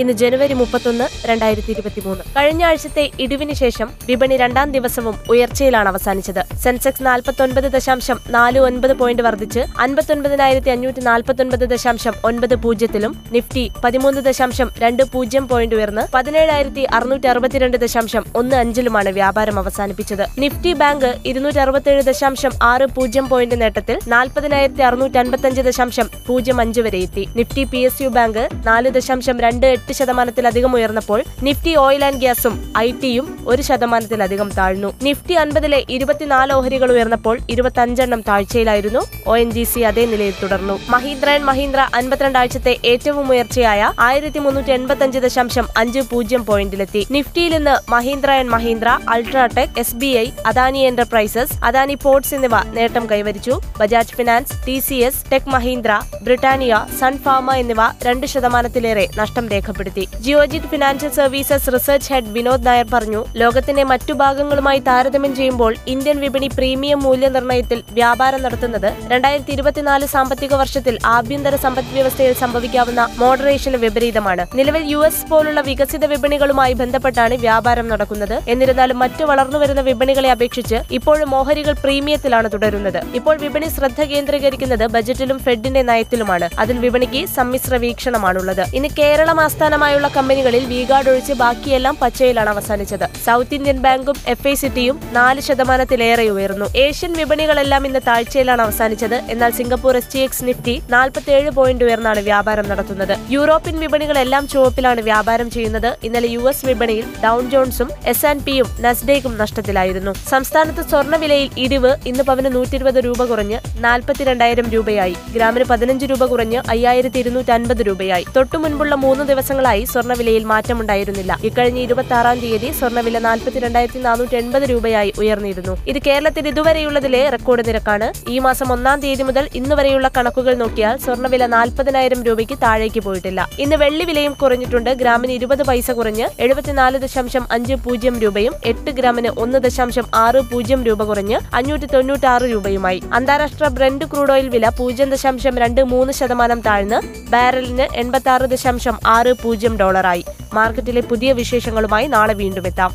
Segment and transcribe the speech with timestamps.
[0.00, 6.56] ഇന്ന് ജനുവരി മുപ്പത്തൊന്ന് രണ്ടായിരത്തി ഇരുപത്തി മൂന്ന് കഴിഞ്ഞ ആഴ്ചത്തെ ഇടിവിന് ശേഷം വിപണി രണ്ടാം ദിവസവും ഉയർച്ചയിലാണ് അവസാനിച്ചത്.
[6.56, 14.20] സെൻസെക്സ് നാൽപ്പത്തൊൻപത് ദശാംശം നാല് ഒൻപത് പോയിന്റ് വർദ്ധിച്ച് അൻപത്തൊൻപതിനായിരത്തി അഞ്ഞൂറ്റി നാൽപ്പത്തൊൻപത് ദശാംശം ഒൻപത് പൂജ്യത്തിലും നിഫ്റ്റി പതിമൂന്ന്
[14.20, 20.24] ദശാംശം രണ്ട് പൂജ്യം പോയിന്റ് ഉയർന്ന് പതിനേഴായിരത്തി അറുന്നൂറ്റി അറുപത്തിരണ്ട് ദശാംശം ഒന്ന് അഞ്ചിലുമാണ് വ്യാപാരം അവസാനിപ്പിച്ചത്.
[20.38, 26.80] നിഫ്റ്റി ബാങ്ക് ഇരുന്നൂറ്റി അറുപത്തേഴ് ദശാംശം ആറ് പൂജ്യം പോയിന്റ് നേട്ടത്തിൽ നാൽപ്പതിനായിരത്തി അറുന്നൂറ്റി അൻപത്തഞ്ച് ദശാംശം പൂജ്യം അഞ്ച്
[26.80, 27.26] വരെ എത്തി.
[27.36, 32.72] Nifty P S U bank നാല് ദശാംശം രണ്ട് എട്ട് ശതമാനത്തിലധികം ഉയർന്നപ്പോൾ നിഫ്റ്റി ഓയിൽ ആൻഡ് ഗ്യാസും
[32.78, 34.94] ഐ ടിയും ഒരു ശതമാനത്തിലധികം താഴ്ന്നു.
[35.02, 39.00] നിഫ്റ്റി അൻപതിലെ ഇരുപത്തിനാല് ഓഹരികൾ ഉയർന്നപ്പോൾ ഇരുപത്തഞ്ചെണ്ണം താഴ്ചയിലായിരുന്നു.
[39.26, 40.78] ഒ എൻ ജി സി അതേ നിലയിൽ തുടർന്നു.
[40.88, 47.06] മഹീന്ദ്ര ആൻഡ് മഹീന്ദ്ര അൻപത്തിരണ്ട് ആഴ്ചത്തെ ഏറ്റവും ഉയർച്ചയായ ആയിരത്തി മുന്നൂറ്റി എൺപത്തഞ്ച് ദശാംശം അഞ്ച് പൂജ്യം പോയിന്റിലെത്തി.
[47.10, 53.10] നിഫ്റ്റിയിൽ ഇന്ന് Mahindra and Mahindra UltraTech S B I Adani Enterprises Adani Ports എന്നിവ നേട്ടം
[53.10, 53.60] കൈവരിച്ചു.
[53.78, 60.04] Bajaj Finance T C S Tech Mahindra Britannia Sun Pharma എന്നിവ രണ്ട് ശതമാനത്തിലേറെ നഷ്ടം രേഖപ്പെടുത്തി.
[60.24, 66.48] Geojit Financial Services research head Vinod Nair പറഞ്ഞു ലോകത്തിന്റെ മറ്റു ഭാഗങ്ങളുമായി താരതമ്യം ചെയ്യുമ്പോൾ ഇന്ത്യൻ വിപണി
[66.56, 74.44] പ്രീമിയം മൂല്യനിർണയത്തിൽ വ്യാപാരം നടത്തുന്നത് രണ്ടായിരത്തി ഇരുപത്തിനാല് സാമ്പത്തിക വർഷത്തിൽ ആഭ്യന്തര സമ്പദ് വ്യവസ്ഥയിൽ സംഭവിക്കാവുന്ന മോഡറേഷന് വിപരീതമാണ്.
[74.58, 78.36] നിലവിൽ യു എസ് പോലുള്ള വികസിത വിപണികളുമായി ബന്ധപ്പെട്ടാണ് വ്യാപാരം നടക്കുന്നത്.
[78.54, 83.00] എന്നിരുന്നാലും മറ്റു വളർന്നുവരുന്ന വിപണികളെ അപേക്ഷിച്ച് ഇപ്പോഴും ഓഹരികൾ പ്രീമിയത്തിലാണ് തുടരുന്നത്.
[83.18, 86.48] ഇപ്പോൾ വിപണി ശ്രദ്ധ കേന്ദ്രീകരിക്കുന്നത് ബജറ്റിലും ഫെഡിന്റെ നയത്തിലുമാണ്.
[86.62, 88.64] അതിൽ വിപണിക്ക് സമ്മിശ്ര വീക്ഷണമാണുള്ളത്.
[88.78, 93.04] ഇനി കേരളം ആസ്ഥാനമായുള്ള കമ്പനികളിൽ വീഗാർഡ് ഒഴിച്ച് ബാക്കിയെല്ലാം പച്ചയിലാണ് അവസാനിച്ചത്.
[93.24, 96.66] സൗത്ത് ഇന്ത്യൻ ബാങ്കും എഫ് ഐ സിറ്റിയും നാല് ശതമാനത്തിലേറെ ഉയർന്നു.
[96.82, 99.16] ഏഷ്യൻ വിപണികളെല്ലാം ഇന്ന് താഴ്ചയിലാണ് അവസാനിച്ചത്.
[99.34, 103.14] എന്നാൽ Singapore S G X Nifty നാൽപ്പത്തിയേഴ് പോയിന്റ് ഉയർന്നാണ് വ്യാപാരം നടത്തുന്നത്.
[103.36, 105.90] യൂറോപ്യൻ വിപണികളെല്ലാം ചുവപ്പിലാണ് വ്യാപാരം ചെയ്യുന്നത്.
[106.08, 110.14] ഇന്നലെ യു എസ് വിപണിയിൽ ഡൗൺ ജോൺസും എസ് ആൻഡ് പിയും നസ്ഡേക്കും നഷ്ടത്തിലായിരുന്നു.
[110.34, 115.16] സംസ്ഥാനത്ത് സ്വർണവിലയിൽ ഇടിവ് ഇന്ന് പവന് നൂറ്റി ഇരുപത് രൂപ കുറഞ്ഞ് നാൽപ്പത്തിരണ്ടായിരം രൂപയായി.
[115.36, 118.26] ഗ്രാമിന് പതിനഞ്ച് രൂപ കുറഞ്ഞ് അയ്യായിരത്തി ഇരുന്നൂറ്റി അൻപത് രൂപയായി.
[118.38, 121.32] തൊട്ടു മുൻപുള്ള മൂന്ന് ദിവസങ്ങളായി സ്വർണവിലയിൽ മാറ്റമുണ്ടായിരുന്നില്ല.
[121.44, 125.74] ഇക്കഴിഞ്ഞ ഇരുപത്തി ആറാം തീയതി സ്വർണവില നാൽപ്പത്തിരണ്ടായിരത്തി നാനൂറ്റി എൺപത് രൂപയായി ഉയർന്നിരുന്നു.
[125.90, 128.06] ഇത് കേരളത്തിൽ ഇതുവരെയുള്ളതിലെ റെക്കോർഡ് നിരക്കാണ്.
[128.30, 133.48] ഈ മാസം ഒന്നാം തീയതി മുതൽ ഇന്ന് വരെയുള്ള കണക്കുകൾ നോക്കിയാൽ സ്വർണവില നാൽപ്പതിനായിരം രൂപയ്ക്ക് താഴേക്ക് പോയിട്ടില്ല.
[133.58, 134.90] ഇന്ന് വെള്ളി വിലയും കുറഞ്ഞിട്ടുണ്ട്.
[135.02, 140.82] ഗ്രാമിന് ഇരുപത് പൈസ കുറഞ്ഞ് എഴുപത്തിനാല് ദശാംശം അഞ്ച് പൂജ്യം രൂപയും എട്ട് ഗ്രാമിന് ഒന്ന് ദശാംശം ആറ് പൂജ്യം
[140.90, 143.00] രൂപ കുറഞ്ഞ് അഞ്ഞൂറ്റി തൊണ്ണൂറ്റി ആറ് രൂപയുമായി.
[143.14, 147.00] അന്താരാഷ്ട്ര ബ്രണ്ട് ക്രൂഡ് ഓയിൽ വില പൂജ്യം ദശാംശം രണ്ട് മൂന്ന് ശതമാനം താഴ്ന്ന്
[147.32, 152.92] ബാരലിന് എൺപത്തി ആറ് ദശാംശം ആറ് പൂജ്യം ഡോളറായി മാർക്കറ്റിലെ പുതിയ വിശേഷങ്ങളുമായി നാളെ വീണ്ടും എത്താം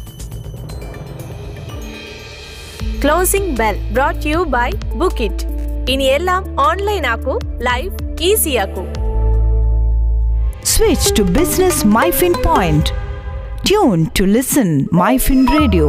[3.03, 5.45] closing bell brought you by book it
[5.93, 7.37] ഇനി എല്ലാം ഓൺലൈൻ ആക്കൂ
[7.69, 7.95] ലൈഫ്
[8.29, 8.85] ഈസി ആക്കൂ
[10.65, 12.85] Switch to Business MyFin Point.
[13.63, 15.87] Tune to listen MyFin Radio.